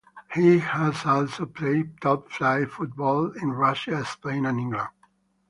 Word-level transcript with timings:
He 0.33 0.57
has 0.57 1.05
also 1.05 1.45
played 1.45 2.01
top 2.01 2.31
flight 2.31 2.71
football 2.71 3.29
in 3.33 3.51
Russia, 3.53 4.03
Spain 4.03 4.47
and 4.47 4.59
England. 4.59 4.87